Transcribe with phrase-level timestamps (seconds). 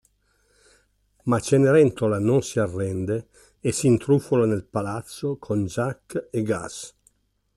[1.25, 3.27] Ma Cenerentola non si arrende
[3.59, 6.95] e si intrufola nel palazzo con Giac e Gas.